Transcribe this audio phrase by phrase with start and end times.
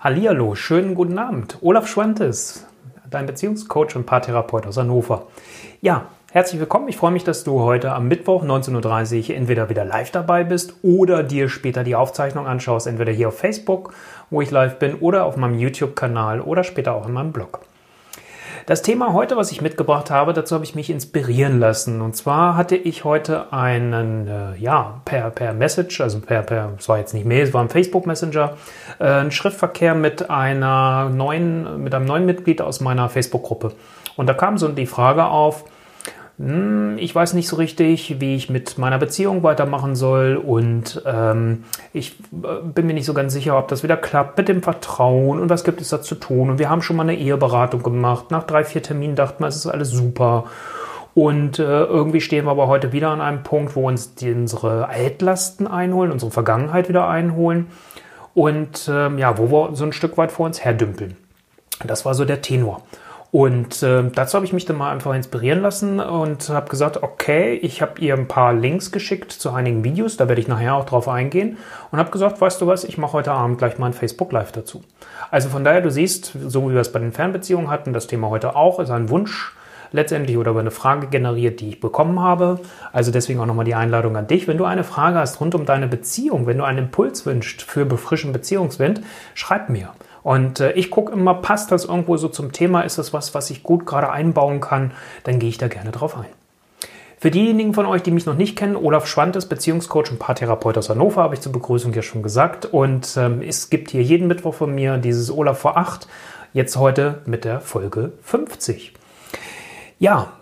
[0.00, 1.58] Hallihallo, schönen guten Abend.
[1.60, 2.64] Olaf Schwantes,
[3.10, 5.26] dein Beziehungscoach und Paartherapeut aus Hannover.
[5.80, 6.86] Ja, herzlich willkommen.
[6.86, 10.76] Ich freue mich, dass du heute am Mittwoch 19.30 Uhr entweder wieder live dabei bist
[10.84, 13.92] oder dir später die Aufzeichnung anschaust, entweder hier auf Facebook,
[14.30, 17.58] wo ich live bin, oder auf meinem YouTube-Kanal oder später auch in meinem Blog.
[18.68, 22.02] Das Thema heute, was ich mitgebracht habe, dazu habe ich mich inspirieren lassen.
[22.02, 26.86] Und zwar hatte ich heute einen, äh, ja, per, per Message, also per, per, es
[26.86, 28.58] war jetzt nicht Mail, es war ein Facebook Messenger,
[28.98, 33.72] äh, einen Schriftverkehr mit einer neuen, mit einem neuen Mitglied aus meiner Facebook-Gruppe.
[34.16, 35.64] Und da kam so die Frage auf,
[36.40, 42.14] ich weiß nicht so richtig, wie ich mit meiner Beziehung weitermachen soll und ähm, ich
[42.32, 45.50] äh, bin mir nicht so ganz sicher, ob das wieder klappt mit dem Vertrauen und
[45.50, 46.50] was gibt es da zu tun.
[46.50, 48.30] Und wir haben schon mal eine Eheberatung gemacht.
[48.30, 50.44] Nach drei, vier Terminen dachten wir, es ist alles super.
[51.12, 54.88] Und äh, irgendwie stehen wir aber heute wieder an einem Punkt, wo uns die, unsere
[54.88, 57.66] Altlasten einholen, unsere Vergangenheit wieder einholen
[58.34, 61.16] und ähm, ja, wo wir so ein Stück weit vor uns herdümpeln.
[61.84, 62.82] Das war so der Tenor.
[63.30, 67.54] Und äh, dazu habe ich mich dann mal einfach inspirieren lassen und habe gesagt, okay,
[67.54, 70.86] ich habe ihr ein paar Links geschickt zu einigen Videos, da werde ich nachher auch
[70.86, 71.58] drauf eingehen
[71.90, 74.52] und habe gesagt, weißt du was, ich mache heute Abend gleich mal ein Facebook Live
[74.52, 74.82] dazu.
[75.30, 78.30] Also von daher, du siehst, so wie wir es bei den Fernbeziehungen hatten, das Thema
[78.30, 79.54] heute auch, ist ein Wunsch
[79.92, 82.60] letztendlich oder eine Frage generiert, die ich bekommen habe.
[82.92, 84.48] Also deswegen auch nochmal die Einladung an dich.
[84.48, 87.84] Wenn du eine Frage hast rund um deine Beziehung, wenn du einen Impuls wünschst für
[87.84, 89.02] befrischen Beziehungswind,
[89.34, 89.90] schreib mir.
[90.28, 92.82] Und äh, ich gucke immer, passt das irgendwo so zum Thema?
[92.82, 94.90] Ist das was, was ich gut gerade einbauen kann?
[95.24, 96.26] Dann gehe ich da gerne drauf ein.
[97.16, 100.90] Für diejenigen von euch, die mich noch nicht kennen, Olaf Schwantes, Beziehungscoach und Paartherapeut aus
[100.90, 102.66] Hannover, habe ich zur Begrüßung ja schon gesagt.
[102.66, 106.06] Und ähm, es gibt hier jeden Mittwoch von mir dieses Olaf vor 8,
[106.52, 108.92] jetzt heute mit der Folge 50.
[109.98, 110.34] Ja,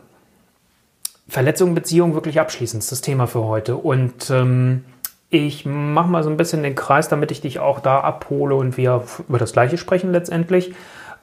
[1.29, 3.77] Verletzung, Beziehung wirklich abschließend, ist das Thema für heute.
[3.77, 4.85] Und ähm,
[5.31, 8.77] ich mache mal so ein bisschen den Kreis, damit ich dich auch da abhole und
[8.77, 10.75] wir über das Gleiche sprechen letztendlich.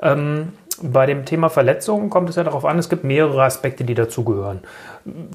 [0.01, 3.93] Ähm, bei dem Thema Verletzungen kommt es ja darauf an, es gibt mehrere Aspekte, die
[3.93, 4.61] dazugehören.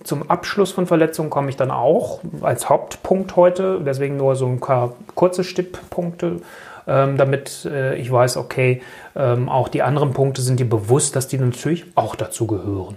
[0.02, 4.60] Zum Abschluss von Verletzungen komme ich dann auch als Hauptpunkt heute, deswegen nur so ein
[4.60, 6.40] paar kurze Stipppunkte,
[6.86, 8.82] ähm, damit äh, ich weiß, okay,
[9.14, 12.96] ähm, auch die anderen Punkte sind dir bewusst, dass die natürlich auch dazugehören.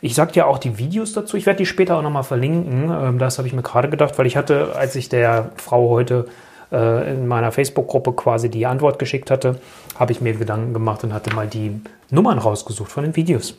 [0.00, 1.36] Ich sage ja auch die Videos dazu.
[1.36, 2.90] Ich werde die später auch nochmal verlinken.
[2.90, 6.26] Ähm, das habe ich mir gerade gedacht, weil ich hatte, als ich der Frau heute
[6.72, 9.56] äh, in meiner Facebook-Gruppe quasi die Antwort geschickt hatte,
[9.98, 13.54] habe ich mir Gedanken gemacht und hatte mal die Nummern rausgesucht von den Videos.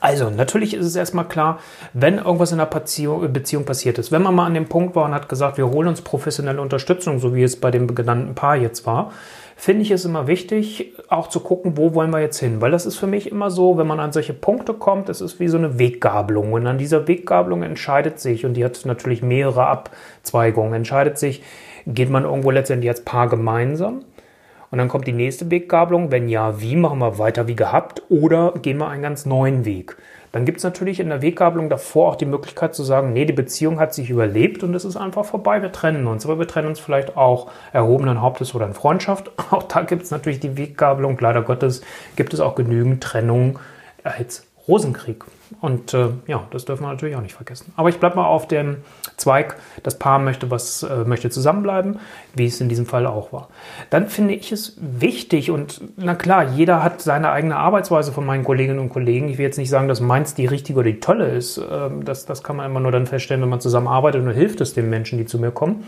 [0.00, 1.58] Also, natürlich ist es erstmal klar,
[1.92, 5.12] wenn irgendwas in der Beziehung passiert ist, wenn man mal an dem Punkt war und
[5.12, 8.86] hat gesagt, wir holen uns professionelle Unterstützung, so wie es bei dem genannten Paar jetzt
[8.86, 9.12] war,
[9.64, 12.60] finde ich es immer wichtig, auch zu gucken, wo wollen wir jetzt hin.
[12.60, 15.40] Weil das ist für mich immer so, wenn man an solche Punkte kommt, es ist
[15.40, 16.52] wie so eine Weggabelung.
[16.52, 21.42] Und an dieser Weggabelung entscheidet sich, und die hat natürlich mehrere Abzweigungen, entscheidet sich,
[21.86, 24.04] geht man irgendwo letztendlich als Paar gemeinsam?
[24.70, 26.10] Und dann kommt die nächste Weggabelung.
[26.10, 28.02] Wenn ja, wie machen wir weiter wie gehabt?
[28.10, 29.96] Oder gehen wir einen ganz neuen Weg?
[30.34, 33.32] Dann gibt es natürlich in der Weggabelung davor auch die Möglichkeit zu sagen, nee, die
[33.32, 36.24] Beziehung hat sich überlebt und es ist einfach vorbei, wir trennen uns.
[36.24, 39.30] Aber wir trennen uns vielleicht auch erhobenen Hauptes oder in Freundschaft.
[39.52, 41.16] Auch da gibt es natürlich die Weggabelung.
[41.20, 41.82] Leider Gottes
[42.16, 43.60] gibt es auch genügend Trennungen
[44.02, 45.24] als Rosenkrieg.
[45.60, 47.72] Und äh, ja, das dürfen wir natürlich auch nicht vergessen.
[47.76, 48.78] Aber ich bleibe mal auf dem
[49.16, 49.56] Zweig.
[49.82, 51.98] Das Paar möchte was, äh, möchte zusammenbleiben,
[52.34, 53.48] wie es in diesem Fall auch war.
[53.90, 58.44] Dann finde ich es wichtig und na klar, jeder hat seine eigene Arbeitsweise von meinen
[58.44, 59.28] Kolleginnen und Kollegen.
[59.28, 61.58] Ich will jetzt nicht sagen, dass meins die richtige oder die tolle ist.
[61.58, 64.74] Ähm, das, das kann man immer nur dann feststellen, wenn man zusammenarbeitet und hilft es
[64.74, 65.84] den Menschen, die zu mir kommen.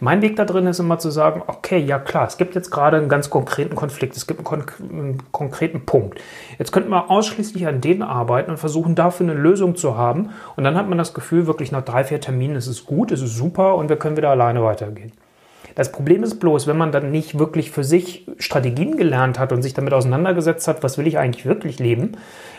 [0.00, 2.96] Mein Weg da drin ist immer zu sagen, okay, ja klar, es gibt jetzt gerade
[2.96, 6.20] einen ganz konkreten Konflikt, es gibt einen, kon einen konkreten Punkt.
[6.58, 10.30] Jetzt könnten wir ausschließlich an denen arbeiten und versuchen, dafür eine Lösung zu haben.
[10.56, 13.22] Und dann hat man das Gefühl, wirklich nach drei, vier Terminen ist es gut, ist
[13.22, 15.12] es super und wir können wieder alleine weitergehen.
[15.74, 19.62] Das Problem ist bloß, wenn man dann nicht wirklich für sich Strategien gelernt hat und
[19.62, 22.12] sich damit auseinandergesetzt hat, was will ich eigentlich wirklich leben,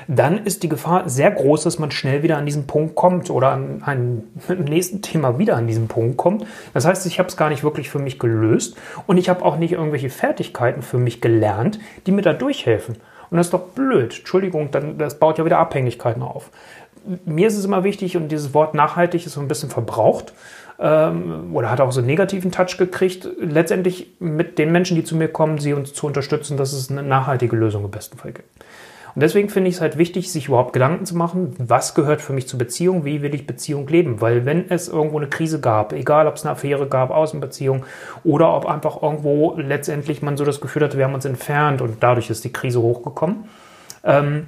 [0.07, 3.49] dann ist die Gefahr sehr groß, dass man schnell wieder an diesen Punkt kommt oder
[3.49, 4.23] an einem
[4.69, 6.45] nächsten Thema wieder an diesen Punkt kommt.
[6.73, 8.75] Das heißt, ich habe es gar nicht wirklich für mich gelöst
[9.07, 12.95] und ich habe auch nicht irgendwelche Fertigkeiten für mich gelernt, die mir da durchhelfen.
[13.29, 14.19] Und das ist doch blöd.
[14.19, 16.49] Entschuldigung, dann, das baut ja wieder Abhängigkeiten auf.
[17.25, 20.33] Mir ist es immer wichtig und dieses Wort nachhaltig ist so ein bisschen verbraucht
[20.79, 25.15] ähm, oder hat auch so einen negativen Touch gekriegt, letztendlich mit den Menschen, die zu
[25.15, 28.49] mir kommen, sie uns zu unterstützen, dass es eine nachhaltige Lösung im besten Fall gibt.
[29.15, 32.33] Und deswegen finde ich es halt wichtig, sich überhaupt Gedanken zu machen, was gehört für
[32.33, 34.19] mich zur Beziehung, wie will ich Beziehung leben.
[34.19, 37.85] Weil wenn es irgendwo eine Krise gab, egal ob es eine Affäre gab, Außenbeziehung
[38.25, 42.03] oder ob einfach irgendwo letztendlich man so das Gefühl hatte, wir haben uns entfernt und
[42.03, 43.45] dadurch ist die Krise hochgekommen,
[44.03, 44.47] ähm,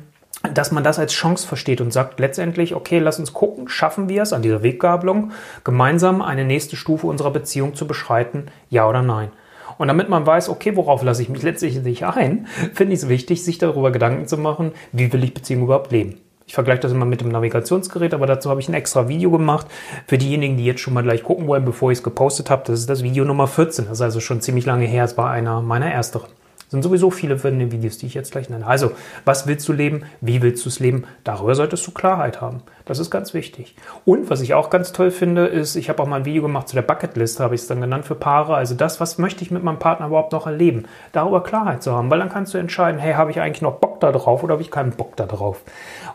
[0.54, 4.22] dass man das als Chance versteht und sagt letztendlich, okay, lass uns gucken, schaffen wir
[4.22, 5.31] es an dieser Weggabelung,
[5.63, 9.30] gemeinsam eine nächste Stufe unserer Beziehung zu beschreiten, ja oder nein.
[9.77, 13.44] Und damit man weiß, okay, worauf lasse ich mich letztlich ein, finde ich es wichtig,
[13.44, 16.15] sich darüber Gedanken zu machen, wie will ich Beziehung überhaupt leben.
[16.47, 19.68] Ich vergleiche das immer mit dem Navigationsgerät, aber dazu habe ich ein extra Video gemacht.
[20.07, 22.79] Für diejenigen, die jetzt schon mal gleich gucken wollen, bevor ich es gepostet habe, das
[22.79, 23.85] ist das Video Nummer 14.
[23.85, 25.03] Das ist also schon ziemlich lange her.
[25.03, 26.29] Es war einer meiner ersteren.
[26.69, 28.68] Sind sowieso viele von den Videos, die ich jetzt gleich nenne.
[28.68, 28.92] Also,
[29.24, 30.04] was willst du leben?
[30.19, 31.06] Wie willst du es leben?
[31.24, 32.62] Darüber solltest du Klarheit haben.
[32.84, 33.75] Das ist ganz wichtig.
[34.04, 36.68] Und was ich auch ganz toll finde, ist, ich habe auch mal ein Video gemacht
[36.68, 38.56] zu der Bucketlist, habe ich es dann genannt für Paare.
[38.56, 40.86] Also das, was möchte ich mit meinem Partner überhaupt noch erleben?
[41.14, 44.02] Darüber Klarheit zu haben, weil dann kannst du entscheiden, hey, habe ich eigentlich noch Bock
[44.02, 45.62] da drauf oder habe ich keinen Bock da drauf?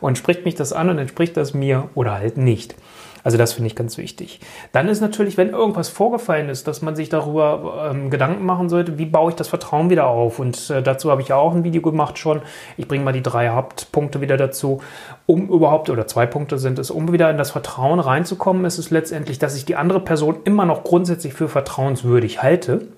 [0.00, 2.75] Und spricht mich das an und entspricht das mir oder halt nicht.
[3.24, 4.40] Also das finde ich ganz wichtig.
[4.72, 8.98] Dann ist natürlich, wenn irgendwas vorgefallen ist, dass man sich darüber ähm, Gedanken machen sollte,
[8.98, 10.38] wie baue ich das Vertrauen wieder auf.
[10.38, 12.42] Und äh, dazu habe ich ja auch ein Video gemacht schon.
[12.76, 14.80] Ich bringe mal die drei Hauptpunkte wieder dazu,
[15.26, 18.90] um überhaupt, oder zwei Punkte sind es, um wieder in das Vertrauen reinzukommen, ist es
[18.90, 22.88] letztendlich, dass ich die andere Person immer noch grundsätzlich für vertrauenswürdig halte.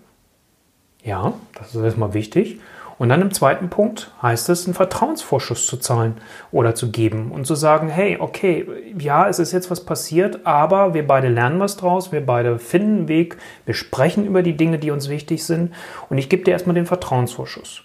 [1.03, 2.61] Ja, das ist erstmal wichtig.
[2.99, 6.17] Und dann im zweiten Punkt heißt es, einen Vertrauensvorschuss zu zahlen
[6.53, 8.67] oder zu geben und zu sagen, hey, okay,
[8.99, 12.99] ja, es ist jetzt was passiert, aber wir beide lernen was draus, wir beide finden
[12.99, 15.75] einen Weg, wir sprechen über die Dinge, die uns wichtig sind
[16.09, 17.83] und ich gebe dir erstmal den Vertrauensvorschuss.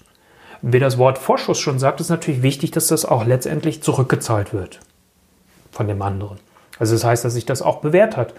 [0.62, 4.80] Wie das Wort Vorschuss schon sagt, ist natürlich wichtig, dass das auch letztendlich zurückgezahlt wird
[5.72, 6.38] von dem anderen.
[6.80, 8.34] Also das heißt, dass sich das auch bewährt hat.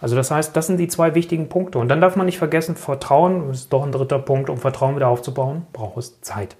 [0.00, 1.78] Also das heißt, das sind die zwei wichtigen Punkte.
[1.78, 5.08] Und dann darf man nicht vergessen, Vertrauen, ist doch ein dritter Punkt, um Vertrauen wieder
[5.08, 6.56] aufzubauen, braucht es Zeit.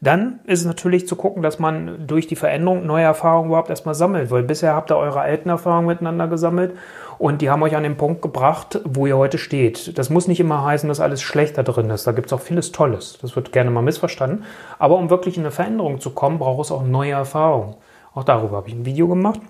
[0.00, 3.94] Dann ist es natürlich zu gucken, dass man durch die Veränderung neue Erfahrungen überhaupt erstmal
[3.94, 6.76] sammelt, weil bisher habt ihr eure alten Erfahrungen miteinander gesammelt
[7.18, 9.96] und die haben euch an den Punkt gebracht, wo ihr heute steht.
[9.96, 12.06] Das muss nicht immer heißen, dass alles schlechter drin ist.
[12.06, 13.18] Da gibt es auch vieles Tolles.
[13.22, 14.44] Das wird gerne mal missverstanden.
[14.78, 17.74] Aber um wirklich in eine Veränderung zu kommen, braucht es auch neue Erfahrungen.
[18.14, 19.40] Auch darüber habe ich ein Video gemacht.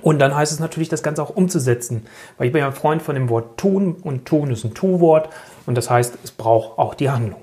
[0.00, 2.06] Und dann heißt es natürlich, das Ganze auch umzusetzen.
[2.38, 5.28] Weil ich bin ja ein Freund von dem Wort tun und tun ist ein Tu-Wort
[5.66, 7.40] und das heißt, es braucht auch die Handlung.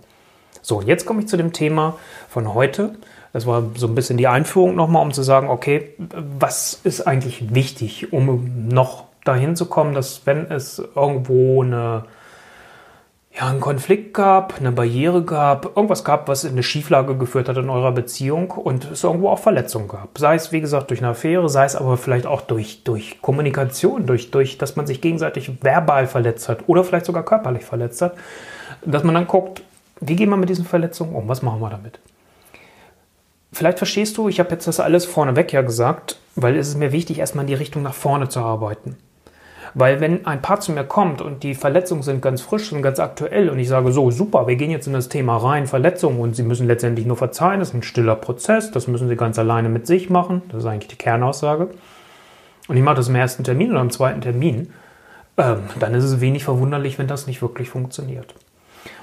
[0.62, 1.98] So, jetzt komme ich zu dem Thema
[2.28, 2.96] von heute.
[3.34, 7.54] Das war so ein bisschen die Einführung nochmal, um zu sagen, okay, was ist eigentlich
[7.54, 12.06] wichtig, um noch dahin zu kommen, dass wenn es irgendwo eine
[13.40, 17.56] ja, einen Konflikt gab, eine Barriere gab, irgendwas gab, was in eine Schieflage geführt hat
[17.56, 20.18] in eurer Beziehung und es irgendwo auch Verletzungen gab.
[20.18, 24.06] Sei es, wie gesagt, durch eine Affäre, sei es aber vielleicht auch durch, durch Kommunikation,
[24.06, 28.16] durch, durch, dass man sich gegenseitig verbal verletzt hat oder vielleicht sogar körperlich verletzt hat,
[28.84, 29.62] dass man dann guckt,
[30.02, 31.30] wie gehen wir mit diesen Verletzungen um?
[31.30, 32.00] Was machen wir damit?
[33.54, 36.92] Vielleicht verstehst du, ich habe jetzt das alles vorneweg ja gesagt, weil es ist mir
[36.92, 38.98] wichtig, erstmal in die Richtung nach vorne zu arbeiten.
[39.74, 43.00] Weil wenn ein Paar zu mir kommt und die Verletzungen sind ganz frisch und ganz
[43.00, 46.36] aktuell und ich sage so, super, wir gehen jetzt in das Thema rein, Verletzungen und
[46.36, 49.70] Sie müssen letztendlich nur verzeihen, das ist ein stiller Prozess, das müssen Sie ganz alleine
[49.70, 51.70] mit sich machen, das ist eigentlich die Kernaussage.
[52.68, 54.72] Und ich mache das im ersten Termin oder im zweiten Termin,
[55.38, 58.36] ähm, dann ist es wenig verwunderlich, wenn das nicht wirklich funktioniert.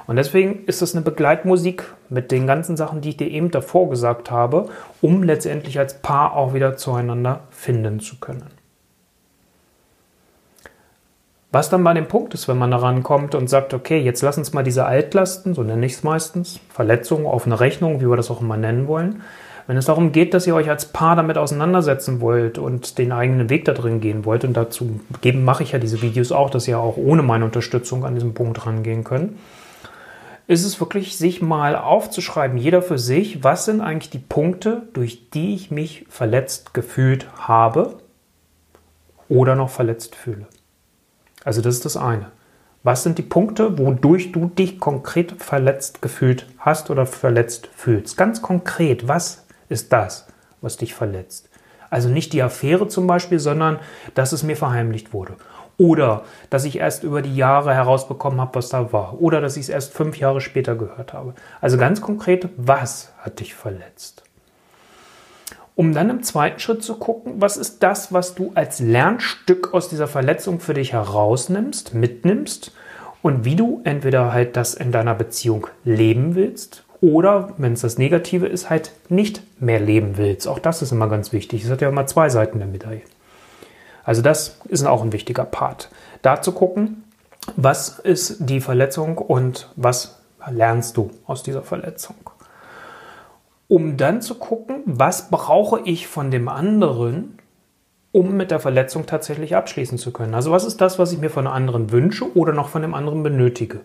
[0.07, 3.91] Und deswegen ist es eine Begleitmusik mit den ganzen Sachen, die ich dir eben davor
[3.91, 4.69] gesagt habe,
[5.01, 8.45] um letztendlich als Paar auch wieder zueinander finden zu können.
[11.56, 14.37] Was dann bei dem Punkt ist, wenn man da rankommt und sagt, okay, jetzt lass
[14.37, 18.31] uns mal diese Altlasten, so nenne ich es meistens, Verletzungen, offene Rechnung, wie wir das
[18.31, 19.23] auch immer nennen wollen,
[19.67, 23.49] wenn es darum geht, dass ihr euch als Paar damit auseinandersetzen wollt und den eigenen
[23.49, 26.69] Weg da drin gehen wollt, und dazu geben, mache ich ja diese Videos auch, dass
[26.69, 29.38] ihr auch ohne meine Unterstützung an diesem Punkt rangehen könnt,
[30.49, 35.31] ist es wirklich, sich mal aufzuschreiben, jeder für sich, was sind eigentlich die Punkte, durch
[35.31, 37.94] die ich mich verletzt gefühlt habe
[39.31, 40.46] oder noch verletzt fühle.
[41.46, 42.32] Also das ist das eine.
[42.82, 48.17] Was sind die Punkte, wodurch du dich konkret verletzt gefühlt hast oder verletzt fühlst?
[48.17, 50.26] Ganz konkret, was ist das,
[50.60, 51.48] was dich verletzt?
[51.88, 53.79] Also nicht die Affäre zum Beispiel, sondern
[54.15, 55.34] dass es mir verheimlicht wurde.
[55.79, 59.20] Oder dass ich erst über die Jahre herausbekommen habe, was da war.
[59.20, 61.34] Oder dass ich es erst fünf Jahre später gehört habe.
[61.60, 64.26] Also ganz konkret, was hat dich verletzt?
[65.77, 69.89] Um dann im zweiten Schritt zu gucken, was ist das, was du als Lernstück aus
[69.89, 72.73] dieser Verletzung für dich herausnimmst, mitnimmst
[73.23, 77.99] und wie du entweder halt das in deiner Beziehung leben willst oder, wenn es das
[77.99, 80.49] Negative ist, halt nicht mehr leben willst.
[80.49, 81.63] Auch das ist immer ganz wichtig.
[81.63, 83.03] Es hat ja immer zwei Seiten der Medaille.
[84.03, 85.91] Also das ist auch ein wichtiger Part.
[86.23, 87.05] Da zu gucken,
[87.56, 92.17] was ist die Verletzung und was lernst du aus dieser Verletzung
[93.69, 97.39] um dann zu gucken, was brauche ich von dem anderen,
[98.13, 100.35] um mit der Verletzung tatsächlich abschließen zu können.
[100.35, 102.94] Also was ist das, was ich mir von einem anderen wünsche oder noch von dem
[102.94, 103.81] anderen benötige.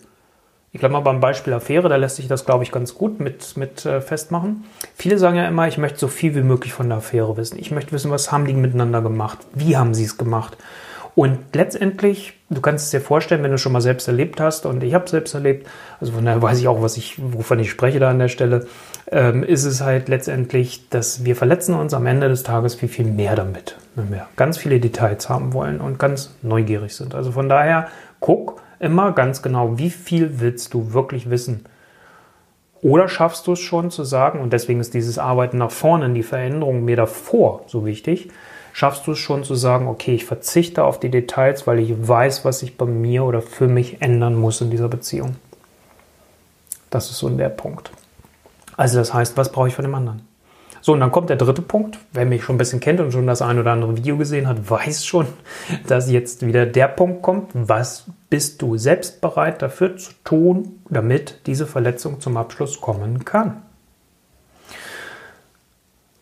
[0.74, 3.58] Ich glaube mal beim Beispiel Affäre, da lässt sich das, glaube ich, ganz gut mit,
[3.58, 4.64] mit äh, festmachen.
[4.96, 7.60] Viele sagen ja immer, ich möchte so viel wie möglich von der Affäre wissen.
[7.60, 9.40] Ich möchte wissen, was haben die miteinander gemacht?
[9.54, 10.56] Wie haben sie es gemacht?
[11.14, 14.82] Und letztendlich, du kannst es dir vorstellen, wenn du schon mal selbst erlebt hast, und
[14.82, 15.68] ich habe selbst erlebt,
[16.00, 18.68] also von daher weiß ich auch, was ich, wovon ich spreche da an der Stelle,
[19.12, 23.06] ähm, ist es halt letztendlich, dass wir verletzen uns am Ende des Tages viel, viel
[23.06, 27.14] mehr damit, wenn wir ganz viele Details haben wollen und ganz neugierig sind.
[27.14, 27.88] Also von daher,
[28.22, 31.66] guck immer ganz genau, wie viel willst du wirklich wissen.
[32.82, 36.24] Oder schaffst du es schon zu sagen, und deswegen ist dieses Arbeiten nach vorne, die
[36.24, 38.30] Veränderung mir davor so wichtig,
[38.74, 42.46] schaffst du es schon zu sagen, okay, ich verzichte auf die Details, weil ich weiß,
[42.46, 45.36] was ich bei mir oder für mich ändern muss in dieser Beziehung.
[46.90, 47.92] Das ist so der Punkt.
[48.78, 50.28] Also das heißt, was brauche ich von dem anderen?
[50.82, 52.00] So, und dann kommt der dritte Punkt.
[52.12, 54.70] Wer mich schon ein bisschen kennt und schon das ein oder andere Video gesehen hat,
[54.70, 55.28] weiß schon,
[55.88, 57.52] dass jetzt wieder der Punkt kommt.
[57.54, 63.62] Was bist du selbst bereit dafür zu tun, damit diese Verletzung zum Abschluss kommen kann?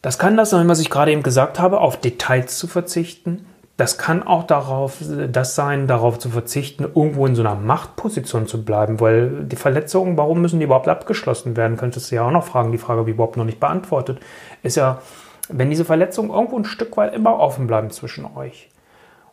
[0.01, 3.46] Das kann das sein, was ich gerade eben gesagt habe, auf Details zu verzichten.
[3.75, 4.98] Das kann auch darauf,
[5.32, 10.18] das sein, darauf zu verzichten, irgendwo in so einer Machtposition zu bleiben, weil die Verletzungen,
[10.18, 11.77] warum müssen die überhaupt abgeschlossen werden?
[11.77, 12.72] Könntest du ja auch noch fragen.
[12.72, 14.20] Die Frage ich überhaupt noch nicht beantwortet.
[14.63, 15.01] Ist ja,
[15.50, 18.70] wenn diese Verletzungen irgendwo ein Stück weit immer offen bleiben zwischen euch.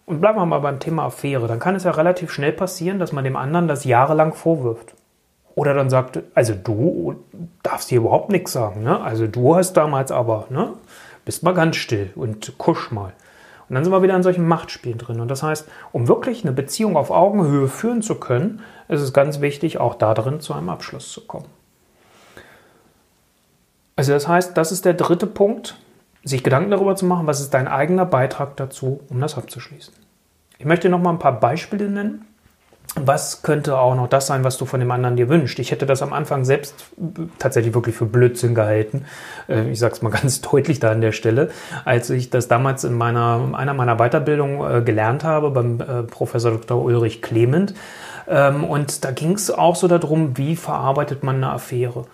[0.04, 3.12] Und bleiben wir mal beim Thema Affäre, dann kann es ja relativ schnell passieren, dass
[3.12, 4.94] man dem anderen das jahrelang vorwirft.
[5.56, 7.16] Oder dann sagt, also du
[7.62, 8.84] darfst hier überhaupt nichts sagen.
[8.84, 9.00] Ne?
[9.00, 10.74] Also du hast damals aber, ne?
[11.24, 13.14] bist mal ganz still und kusch mal.
[13.68, 15.18] Und dann sind wir wieder in solchen Machtspielen drin.
[15.18, 19.40] Und das heißt, um wirklich eine Beziehung auf Augenhöhe führen zu können, ist es ganz
[19.40, 21.46] wichtig, auch da drin zu einem Abschluss zu kommen.
[23.96, 25.78] Also das heißt, das ist der dritte Punkt,
[26.22, 29.94] sich Gedanken darüber zu machen, was ist dein eigener Beitrag dazu, um das abzuschließen.
[30.58, 32.26] Ich möchte noch mal ein paar Beispiele nennen
[32.98, 35.58] was könnte auch noch das sein, was du von dem anderen dir wünschst?
[35.58, 36.74] Ich hätte das am Anfang selbst
[37.38, 39.04] tatsächlich wirklich für Blödsinn gehalten.
[39.48, 41.50] Äh, ich sage es mal ganz deutlich da an der Stelle.
[41.84, 46.52] Als ich das damals in meiner, einer meiner Weiterbildungen äh, gelernt habe beim äh, Professor
[46.52, 46.82] Dr.
[46.82, 47.74] Ulrich Clement.
[48.28, 52.06] Ähm, und da ging es auch so darum, wie verarbeitet man eine Affäre.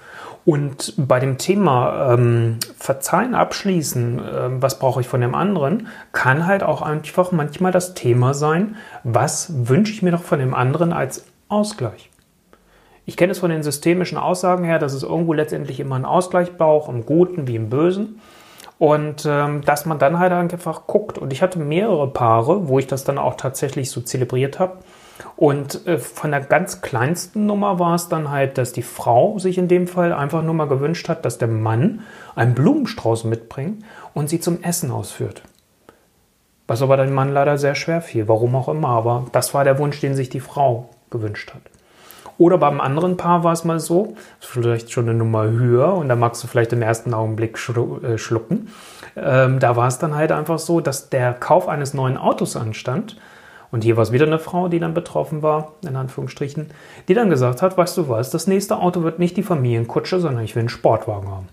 [0.44, 6.46] Und bei dem Thema ähm, Verzeihen, abschließen, äh, was brauche ich von dem anderen, kann
[6.46, 10.92] halt auch einfach manchmal das Thema sein, was wünsche ich mir doch von dem anderen
[10.92, 12.10] als Ausgleich.
[13.04, 16.56] Ich kenne es von den systemischen Aussagen her, dass es irgendwo letztendlich immer einen Ausgleich
[16.56, 18.20] braucht, im Guten wie im Bösen.
[18.78, 21.18] Und ähm, dass man dann halt einfach guckt.
[21.18, 24.78] Und ich hatte mehrere Paare, wo ich das dann auch tatsächlich so zelebriert habe
[25.42, 29.58] und äh, von der ganz kleinsten Nummer war es dann halt, dass die Frau sich
[29.58, 32.02] in dem Fall einfach nur mal gewünscht hat, dass der Mann
[32.36, 33.84] einen Blumenstrauß mitbringt
[34.14, 35.42] und sie zum Essen ausführt.
[36.68, 39.80] Was aber dem Mann leider sehr schwer fiel, warum auch immer, aber das war der
[39.80, 41.62] Wunsch, den sich die Frau gewünscht hat.
[42.38, 46.14] Oder beim anderen Paar war es mal so, vielleicht schon eine Nummer höher und da
[46.14, 47.58] magst du vielleicht im ersten Augenblick
[48.04, 48.68] äh, schlucken.
[49.16, 53.16] Ähm, da war es dann halt einfach so, dass der Kauf eines neuen Autos anstand
[53.72, 56.70] und hier war es wieder eine Frau, die dann betroffen war, in Anführungsstrichen,
[57.08, 60.44] die dann gesagt hat, weißt du was, das nächste Auto wird nicht die Familienkutsche, sondern
[60.44, 61.48] ich will einen Sportwagen haben.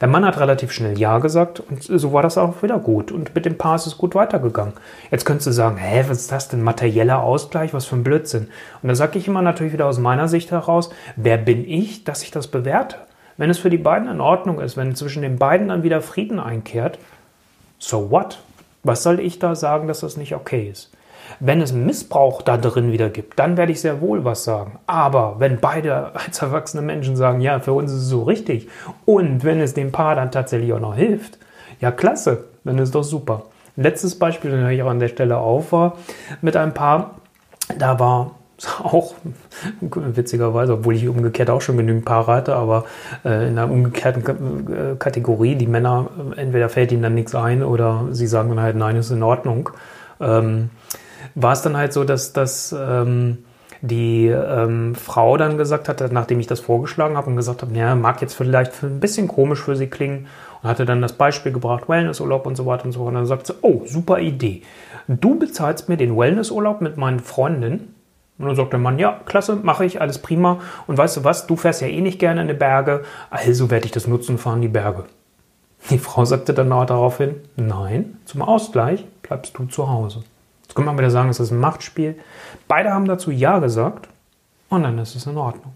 [0.00, 3.12] Der Mann hat relativ schnell Ja gesagt und so war das auch wieder gut.
[3.12, 4.74] Und mit dem Paar ist es gut weitergegangen.
[5.10, 6.62] Jetzt könntest du sagen, hä, was ist das denn?
[6.62, 7.74] Materieller Ausgleich?
[7.74, 8.48] Was für ein Blödsinn.
[8.82, 12.22] Und da sage ich immer natürlich wieder aus meiner Sicht heraus, wer bin ich, dass
[12.22, 12.96] ich das bewerte?
[13.36, 16.40] Wenn es für die beiden in Ordnung ist, wenn zwischen den beiden dann wieder Frieden
[16.40, 16.98] einkehrt,
[17.78, 18.40] so what?
[18.82, 20.90] Was soll ich da sagen, dass das nicht okay ist?
[21.38, 24.78] Wenn es Missbrauch da drin wieder gibt, dann werde ich sehr wohl was sagen.
[24.86, 28.68] Aber wenn beide als erwachsene Menschen sagen, ja, für uns ist es so richtig
[29.04, 31.38] und wenn es dem Paar dann tatsächlich auch noch hilft,
[31.80, 33.44] ja, klasse, dann ist doch super.
[33.76, 35.96] Letztes Beispiel, das ich auch an der Stelle auf war,
[36.42, 37.12] mit einem Paar,
[37.78, 38.32] da war
[38.82, 39.14] auch
[39.80, 42.84] witzigerweise, obwohl ich umgekehrt auch schon genügend Paare hatte, aber
[43.24, 48.08] äh, in einer umgekehrten äh, Kategorie, die Männer, entweder fällt ihnen dann nichts ein oder
[48.10, 49.70] sie sagen dann halt, nein, ist in Ordnung.
[50.20, 50.70] Ähm,
[51.34, 53.38] war es dann halt so, dass, dass ähm,
[53.82, 57.94] die ähm, Frau dann gesagt hat, nachdem ich das vorgeschlagen habe und gesagt habe, ja,
[57.94, 60.26] mag jetzt vielleicht ein bisschen komisch für sie klingen
[60.62, 63.08] und hatte dann das Beispiel gebracht, Wellnessurlaub und so weiter und so fort.
[63.08, 64.62] Und dann sagt sie, oh, super Idee.
[65.08, 67.94] Du bezahlst mir den Wellnessurlaub mit meinen Freundinnen.
[68.38, 70.60] Und dann sagt der Mann, ja, klasse, mache ich, alles prima.
[70.86, 73.86] Und weißt du was, du fährst ja eh nicht gerne in die Berge, also werde
[73.86, 75.04] ich das nutzen und fahren die Berge.
[75.88, 80.22] Die Frau sagte dann daraufhin, nein, zum Ausgleich bleibst du zu Hause.
[80.70, 82.14] Jetzt kann man wieder sagen, es ist ein Machtspiel.
[82.68, 84.08] Beide haben dazu Ja gesagt
[84.68, 85.72] und dann ist es in Ordnung.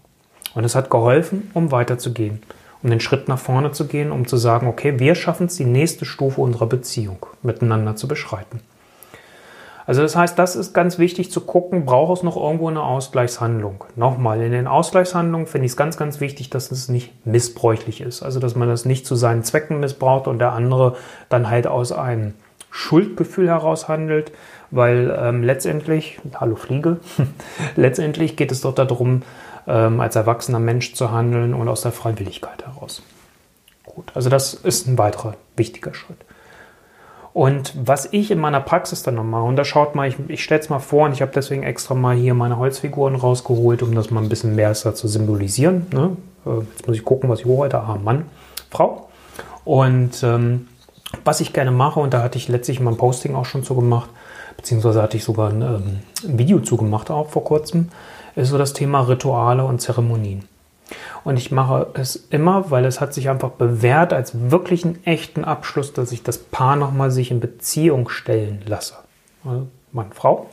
[0.53, 2.41] Und es hat geholfen, um weiterzugehen,
[2.81, 5.65] um den Schritt nach vorne zu gehen, um zu sagen, okay, wir schaffen es, die
[5.65, 8.61] nächste Stufe unserer Beziehung miteinander zu beschreiten.
[9.85, 13.83] Also das heißt, das ist ganz wichtig zu gucken, braucht es noch irgendwo eine Ausgleichshandlung?
[13.97, 18.23] Nochmal, in den Ausgleichshandlungen finde ich es ganz, ganz wichtig, dass es nicht missbräuchlich ist.
[18.23, 20.95] Also dass man das nicht zu seinen Zwecken missbraucht und der andere
[21.27, 22.33] dann halt aus einem
[22.75, 24.33] Schuldgefühl heraus handelt,
[24.69, 26.97] weil ähm, letztendlich, hallo Fliege,
[27.77, 29.21] letztendlich geht es doch darum,
[29.65, 33.01] ähm, als erwachsener Mensch zu handeln und aus der Freiwilligkeit heraus.
[33.85, 36.17] Gut, also das ist ein weiterer wichtiger Schritt.
[37.31, 40.43] Und was ich in meiner Praxis dann noch mache, und da schaut mal, ich, ich
[40.43, 43.95] stelle es mal vor, und ich habe deswegen extra mal hier meine Holzfiguren rausgeholt, um
[43.95, 45.87] das mal ein bisschen mehr zu symbolisieren.
[45.93, 46.17] Ne?
[46.45, 48.03] Äh, jetzt muss ich gucken, was ich heute habe.
[48.03, 48.25] Mann,
[48.69, 49.07] Frau.
[49.63, 50.67] Und ähm,
[51.23, 54.09] was ich gerne mache, und da hatte ich letztlich mein Posting auch schon zu gemacht,
[54.57, 57.89] beziehungsweise hatte ich sogar ein, ähm, ein Video zu gemacht auch vor kurzem,
[58.35, 60.47] ist so das Thema Rituale und Zeremonien.
[61.23, 65.43] Und ich mache es immer, weil es hat sich einfach bewährt als wirklich einen echten
[65.43, 68.95] Abschluss, dass ich das Paar nochmal sich in Beziehung stellen lasse.
[69.43, 70.47] Also Mann, Frau,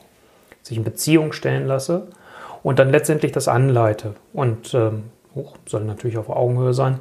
[0.62, 2.09] sich in Beziehung stellen lasse
[2.62, 4.14] und dann letztendlich das anleite.
[4.33, 5.04] Und ähm,
[5.66, 7.00] soll natürlich auf Augenhöhe sein.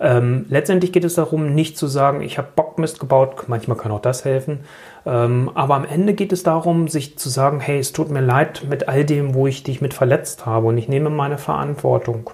[0.00, 4.00] Ähm, letztendlich geht es darum, nicht zu sagen, ich habe Bockmist gebaut, manchmal kann auch
[4.00, 4.60] das helfen,
[5.06, 8.66] ähm, aber am Ende geht es darum, sich zu sagen, hey, es tut mir leid
[8.68, 12.30] mit all dem, wo ich dich mit verletzt habe und ich nehme meine Verantwortung.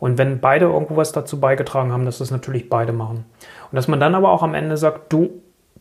[0.00, 3.24] Und wenn beide irgendwo was dazu beigetragen haben, dass das natürlich beide machen.
[3.70, 5.30] Und dass man dann aber auch am Ende sagt, du,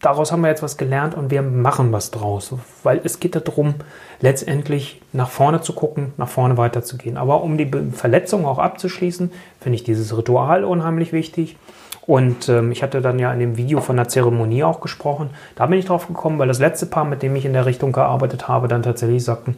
[0.01, 2.53] daraus haben wir jetzt was gelernt und wir machen was draus.
[2.84, 3.75] Weil es geht darum,
[4.20, 7.17] letztendlich nach vorne zu gucken, nach vorne weiterzugehen.
[7.17, 11.58] Aber um die Verletzung auch abzuschließen, finde ich dieses Ritual unheimlich wichtig.
[12.08, 15.29] Und ähm, ich hatte dann ja in dem Video von der Zeremonie auch gesprochen.
[15.55, 17.91] Da bin ich drauf gekommen, weil das letzte Paar, mit dem ich in der Richtung
[17.91, 19.55] gearbeitet habe, dann tatsächlich sagten,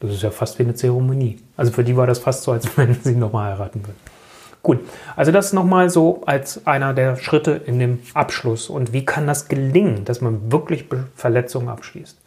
[0.00, 1.38] das ist ja fast wie eine Zeremonie.
[1.56, 4.19] Also für die war das fast so, als wenn sie nochmal heiraten würden.
[4.62, 4.80] Gut,
[5.16, 8.68] also das nochmal so als einer der Schritte in dem Abschluss.
[8.68, 12.18] Und wie kann das gelingen, dass man wirklich Verletzungen abschließt?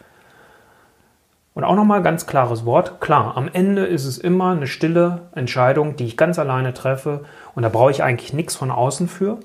[1.53, 2.99] Und auch nochmal ganz klares Wort.
[2.99, 7.25] Klar, am Ende ist es immer eine stille Entscheidung, die ich ganz alleine treffe.
[7.53, 9.37] Und da brauche ich eigentlich nichts von außen für.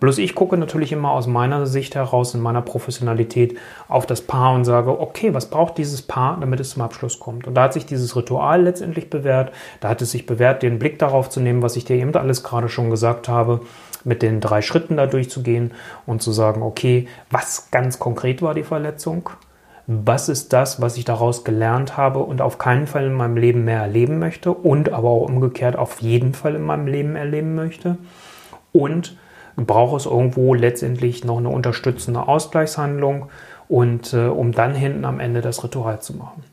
[0.00, 4.54] Bloß ich gucke natürlich immer aus meiner Sicht heraus, in meiner Professionalität, auf das Paar
[4.54, 7.46] und sage, okay, was braucht dieses Paar, damit es zum Abschluss kommt?
[7.46, 9.52] Und da hat sich dieses Ritual letztendlich bewährt.
[9.80, 12.42] Da hat es sich bewährt, den Blick darauf zu nehmen, was ich dir eben alles
[12.42, 13.60] gerade schon gesagt habe,
[14.04, 15.72] mit den drei Schritten da durchzugehen
[16.06, 19.30] und zu sagen, okay, was ganz konkret war die Verletzung?
[19.86, 23.64] was ist das, was ich daraus gelernt habe und auf keinen Fall in meinem Leben
[23.64, 27.96] mehr erleben möchte und aber auch umgekehrt auf jeden Fall in meinem Leben erleben möchte
[28.72, 29.16] und
[29.64, 33.28] braucht es irgendwo letztendlich noch eine unterstützende Ausgleichshandlung
[33.68, 36.44] und äh, um dann hinten am Ende das Ritual zu machen.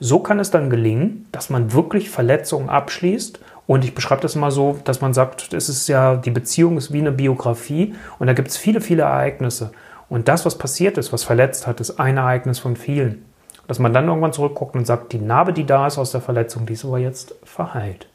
[0.00, 3.40] So kann es dann gelingen, dass man wirklich Verletzungen abschließt.
[3.66, 6.92] Und ich beschreibe das immer so, dass man sagt, es ist ja, die Beziehung ist
[6.92, 9.72] wie eine Biografie und da gibt es viele, viele Ereignisse.
[10.08, 13.26] Und das, was passiert ist, was verletzt hat, ist ein Ereignis von vielen.
[13.66, 16.64] Dass man dann irgendwann zurückguckt und sagt, die Narbe, die da ist aus der Verletzung,
[16.64, 18.08] die ist aber jetzt verheilt.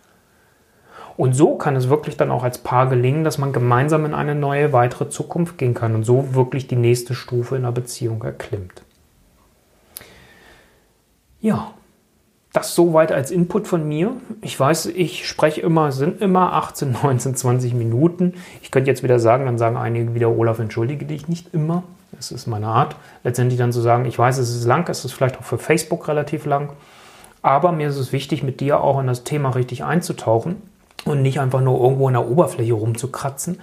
[1.16, 4.34] Und so kann es wirklich dann auch als Paar gelingen, dass man gemeinsam in eine
[4.34, 8.82] neue, weitere Zukunft gehen kann und so wirklich die nächste Stufe in einer Beziehung erklimmt.
[11.40, 11.72] Ja,
[12.52, 14.12] das soweit als Input von mir.
[14.42, 18.34] Ich weiß, ich spreche immer, sind immer 18, 19, 20 Minuten.
[18.62, 21.84] Ich könnte jetzt wieder sagen, dann sagen einige wieder, Olaf, entschuldige dich nicht immer.
[22.12, 22.96] Das ist meine Art.
[23.24, 26.08] Letztendlich dann zu sagen, ich weiß, es ist lang, es ist vielleicht auch für Facebook
[26.08, 26.70] relativ lang.
[27.42, 30.62] Aber mir ist es wichtig, mit dir auch in das Thema richtig einzutauchen
[31.06, 33.60] und nicht einfach nur irgendwo in der Oberfläche rumzukratzen,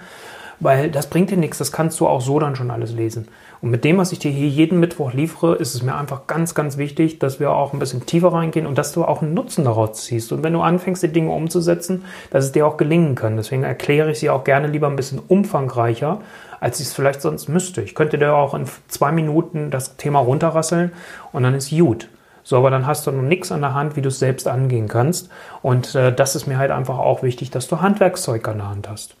[0.59, 3.27] weil das bringt dir nichts, das kannst du auch so dann schon alles lesen.
[3.61, 6.55] Und mit dem, was ich dir hier jeden Mittwoch liefere, ist es mir einfach ganz,
[6.55, 9.65] ganz wichtig, dass wir auch ein bisschen tiefer reingehen und dass du auch einen Nutzen
[9.65, 10.31] daraus ziehst.
[10.31, 13.37] Und wenn du anfängst, die Dinge umzusetzen, dass es dir auch gelingen kann.
[13.37, 16.21] Deswegen erkläre ich sie auch gerne lieber ein bisschen umfangreicher,
[16.59, 17.81] als ich es vielleicht sonst müsste.
[17.83, 20.91] Ich könnte dir auch in zwei Minuten das Thema runterrasseln
[21.31, 22.07] und dann ist gut.
[22.43, 24.87] So, aber dann hast du noch nichts an der Hand, wie du es selbst angehen
[24.87, 25.29] kannst.
[25.61, 28.89] Und äh, das ist mir halt einfach auch wichtig, dass du Handwerkszeug an der Hand
[28.89, 29.15] hast.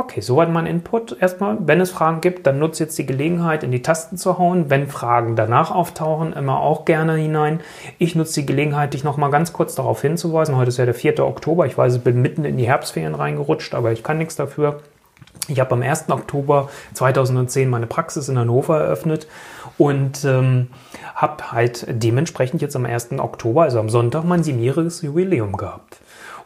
[0.00, 1.20] Okay, soweit mein Input.
[1.20, 4.70] Erstmal, wenn es Fragen gibt, dann nutze jetzt die Gelegenheit, in die Tasten zu hauen.
[4.70, 7.58] Wenn Fragen danach auftauchen, immer auch gerne hinein.
[7.98, 10.54] Ich nutze die Gelegenheit, dich nochmal ganz kurz darauf hinzuweisen.
[10.54, 11.18] Heute ist ja der 4.
[11.26, 11.66] Oktober.
[11.66, 14.82] Ich weiß, ich bin mitten in die Herbstferien reingerutscht, aber ich kann nichts dafür.
[15.48, 16.10] Ich habe am 1.
[16.10, 19.26] Oktober 2010 meine Praxis in Hannover eröffnet
[19.78, 20.68] und ähm,
[21.14, 23.12] habe halt dementsprechend jetzt am 1.
[23.18, 26.00] Oktober, also am Sonntag, mein siebenjähriges Jubiläum gehabt.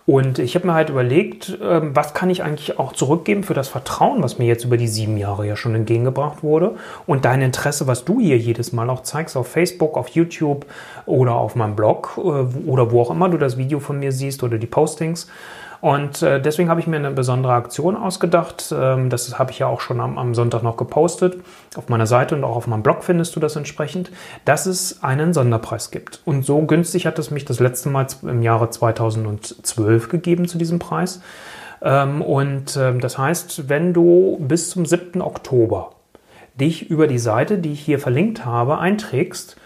[0.05, 3.69] Und ich habe mir halt überlegt, ähm, was kann ich eigentlich auch zurückgeben für das
[3.69, 6.75] Vertrauen, was mir jetzt über die sieben Jahre ja schon entgegengebracht wurde
[7.07, 10.67] und dein Interesse, was du hier jedes Mal auch zeigst auf Facebook, auf YouTube
[11.07, 14.43] oder auf meinem Blog äh, oder wo auch immer du das Video von mir siehst
[14.43, 15.29] oder die Postings.
[15.83, 18.73] Und äh, deswegen habe ich mir eine besondere Aktion ausgedacht.
[18.73, 21.39] Ähm, das habe ich ja auch schon am, am, Sonntag noch gepostet.
[21.75, 24.13] Auf meiner Seite und auch auf meinem Blog findest du das entsprechend,
[24.45, 26.23] dass es einen Sonderpreis gibt.
[26.25, 30.79] Und so günstig hat es mich das letzte Mal im Jahre 2012 gegeben zu diesem
[30.79, 31.21] Preis.
[31.83, 35.21] Ähm, und ähm, das heißt, wenn du bis zum 7.
[35.21, 35.91] Oktober
[36.55, 39.57] dich über die Seite, die ich hier verlinkt habe, einträgst,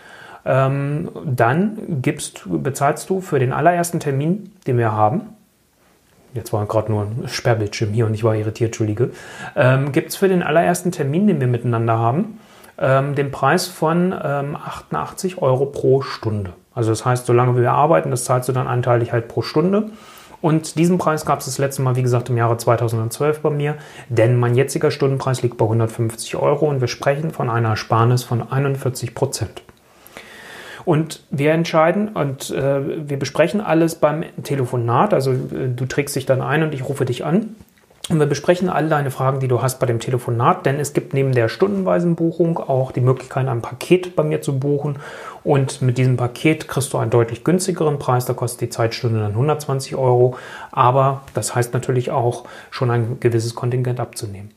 [0.47, 5.36] ähm, dann gibst, bezahlst du für den allerersten Termin, den wir haben,
[6.37, 9.11] jetzt war gerade nur ein Sperrbildschirm hier und ich war irritiert, Entschuldige,
[9.57, 12.39] ähm, gibt es für den allerersten Termin, den wir miteinander haben,
[12.79, 16.53] ähm, den Preis von ähm, 88 Euro pro Stunde.
[16.75, 19.91] Also das heißt, solange wir arbeiten, das zahlst du dann anteilig halt pro Stunde.
[20.43, 23.77] Und diesen Preis gab es das letzte Mal, wie gesagt, im Jahre 2012 bei mir,
[24.09, 28.53] denn mein jetziger Stundenpreis liegt bei 150 Euro und wir sprechen von einer Ersparnis von
[28.53, 29.63] 41 Prozent.
[30.87, 35.13] Und wir entscheiden und äh, wir besprechen alles beim Telefonat.
[35.13, 37.57] Also äh, du trägst dich dann ein und ich rufe dich an.
[38.09, 41.13] Und wir besprechen all deine Fragen, die du hast bei dem Telefonat, denn es gibt
[41.13, 45.01] neben der stundenweisen Buchung auch die Möglichkeit, ein Paket bei mir zu buchen.
[45.43, 48.25] Und mit diesem Paket kriegst du einen deutlich günstigeren Preis.
[48.25, 50.37] Da kostet die Zeitstunde dann 120 Euro.
[50.71, 54.51] Aber das heißt natürlich auch, schon ein gewisses Kontingent abzunehmen.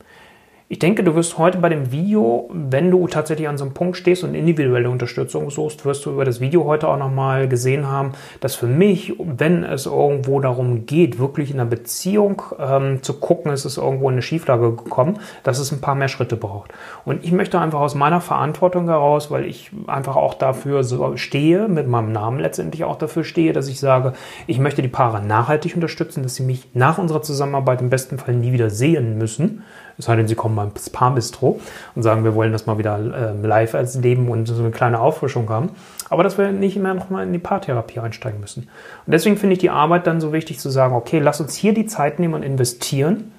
[0.72, 3.96] Ich denke, du wirst heute bei dem Video, wenn du tatsächlich an so einem Punkt
[3.96, 8.12] stehst und individuelle Unterstützung suchst, wirst du über das Video heute auch nochmal gesehen haben,
[8.38, 13.50] dass für mich, wenn es irgendwo darum geht, wirklich in einer Beziehung ähm, zu gucken,
[13.50, 16.70] ist es irgendwo in eine Schieflage gekommen, dass es ein paar mehr Schritte braucht.
[17.04, 21.66] Und ich möchte einfach aus meiner Verantwortung heraus, weil ich einfach auch dafür so stehe,
[21.66, 24.12] mit meinem Namen letztendlich auch dafür stehe, dass ich sage,
[24.46, 28.36] ich möchte die Paare nachhaltig unterstützen, dass sie mich nach unserer Zusammenarbeit im besten Fall
[28.36, 29.64] nie wieder sehen müssen
[30.00, 31.60] es sei denn, sie kommen beim Spa-Bistro
[31.94, 34.98] und sagen, wir wollen das mal wieder äh, live als Leben und so eine kleine
[34.98, 35.70] Auffrischung haben.
[36.08, 38.62] Aber dass wir nicht mehr nochmal in die Paartherapie einsteigen müssen.
[39.06, 41.74] Und deswegen finde ich die Arbeit dann so wichtig zu sagen, okay, lass uns hier
[41.74, 43.30] die Zeit nehmen und investieren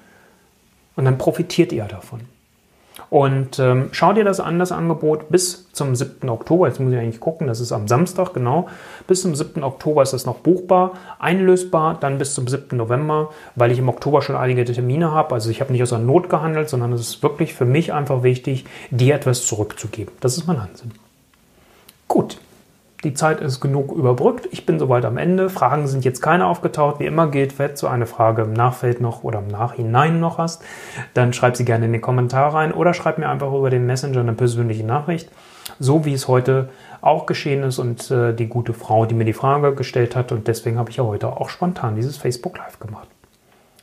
[0.94, 2.20] und dann profitiert ihr davon.
[3.12, 6.30] Und ähm, schau dir das an, das Angebot, bis zum 7.
[6.30, 6.66] Oktober.
[6.66, 8.70] Jetzt muss ich eigentlich gucken, das ist am Samstag, genau.
[9.06, 9.62] Bis zum 7.
[9.62, 12.74] Oktober ist das noch buchbar, einlösbar, dann bis zum 7.
[12.74, 15.34] November, weil ich im Oktober schon einige Termine habe.
[15.34, 18.22] Also ich habe nicht aus der Not gehandelt, sondern es ist wirklich für mich einfach
[18.22, 20.14] wichtig, dir etwas zurückzugeben.
[20.20, 20.92] Das ist mein Ansinn.
[22.08, 22.38] Gut,
[23.04, 24.48] die Zeit ist genug überbrückt.
[24.52, 25.50] Ich bin soweit am Ende.
[25.50, 27.00] Fragen sind jetzt keine aufgetaucht.
[27.00, 30.62] Wie immer gilt, wenn du eine Frage im Nachfeld noch oder im Nachhinein noch hast,
[31.14, 34.20] dann schreib sie gerne in den Kommentar rein oder schreib mir einfach über den Messenger
[34.20, 35.28] eine persönliche Nachricht.
[35.80, 36.68] So wie es heute
[37.00, 40.30] auch geschehen ist und äh, die gute Frau, die mir die Frage gestellt hat.
[40.30, 43.08] Und deswegen habe ich ja heute auch spontan dieses Facebook Live gemacht.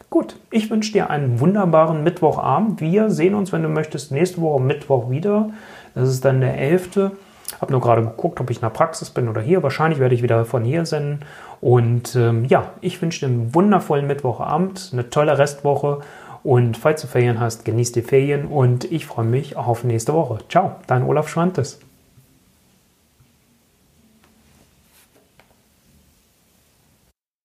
[0.09, 2.81] Gut, ich wünsche dir einen wunderbaren Mittwochabend.
[2.81, 5.51] Wir sehen uns, wenn du möchtest, nächste Woche Mittwoch wieder.
[5.93, 7.11] Das ist dann der 11.
[7.59, 9.63] Habe nur gerade geguckt, ob ich in der Praxis bin oder hier.
[9.63, 11.25] Wahrscheinlich werde ich wieder von hier senden.
[11.61, 15.99] Und ähm, ja, ich wünsche dir einen wundervollen Mittwochabend, eine tolle Restwoche.
[16.43, 20.39] Und falls du Ferien hast, genieß die Ferien und ich freue mich auf nächste Woche.
[20.47, 21.79] Ciao, dein Olaf Schwantes.